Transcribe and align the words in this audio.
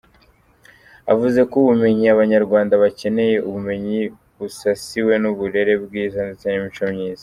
Avuze 1.11 1.39
ko 1.49 1.55
ubumenyi 1.63 2.05
Abanyarwanda 2.13 2.73
bakeneye 2.83 3.35
ubumenyi 3.47 3.97
busasiwe 4.37 5.13
n’uburere 5.21 5.73
bwiza 5.83 6.17
ndetse 6.25 6.45
n’imico 6.47 6.83
myiza. 6.93 7.19